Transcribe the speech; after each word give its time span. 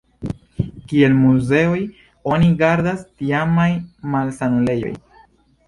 Kiel 0.93 1.13
muzeoj 1.17 1.83
oni 2.33 2.49
gardas 2.63 3.05
tiamaj 3.21 3.69
malsanulejoj. 4.17 4.99